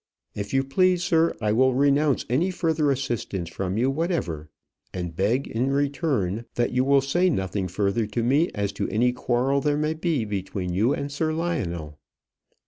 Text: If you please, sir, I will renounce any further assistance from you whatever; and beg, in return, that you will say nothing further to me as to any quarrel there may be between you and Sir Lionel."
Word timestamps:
If 0.33 0.51
you 0.51 0.63
please, 0.63 1.03
sir, 1.03 1.35
I 1.41 1.51
will 1.51 1.75
renounce 1.75 2.25
any 2.27 2.49
further 2.49 2.89
assistance 2.89 3.49
from 3.51 3.77
you 3.77 3.91
whatever; 3.91 4.49
and 4.91 5.15
beg, 5.15 5.47
in 5.47 5.71
return, 5.71 6.45
that 6.55 6.71
you 6.71 6.83
will 6.83 7.01
say 7.01 7.29
nothing 7.29 7.67
further 7.67 8.07
to 8.07 8.23
me 8.23 8.49
as 8.55 8.71
to 8.71 8.89
any 8.89 9.13
quarrel 9.13 9.61
there 9.61 9.77
may 9.77 9.93
be 9.93 10.25
between 10.25 10.73
you 10.73 10.91
and 10.91 11.11
Sir 11.11 11.33
Lionel." 11.33 11.99